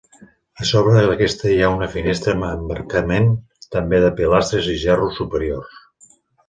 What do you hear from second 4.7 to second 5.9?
i gerros superiors.